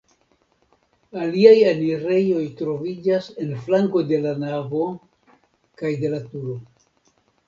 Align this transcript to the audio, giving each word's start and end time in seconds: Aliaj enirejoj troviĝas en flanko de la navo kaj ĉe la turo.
Aliaj 1.25 1.57
enirejoj 1.71 2.45
troviĝas 2.61 3.27
en 3.43 3.51
flanko 3.65 4.03
de 4.13 4.19
la 4.23 4.31
navo 4.45 4.81
kaj 5.83 5.93
ĉe 6.01 6.11
la 6.15 6.23
turo. 6.33 6.57